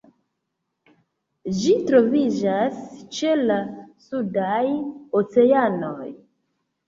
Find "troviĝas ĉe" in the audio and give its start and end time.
1.89-3.35